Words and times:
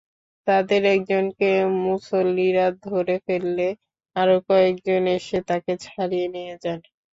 তাঁদের 0.47 0.81
একজনকে 0.95 1.49
মুসল্লিরা 1.83 2.67
ধরে 2.85 3.15
ফেললে 3.25 3.67
আরও 4.15 4.35
কয়েকজন 4.47 5.03
এসে 5.17 5.37
তাঁকে 5.49 5.73
ছাড়িয়ে 5.85 6.27
নিয়ে 6.35 6.53
যান। 6.63 6.79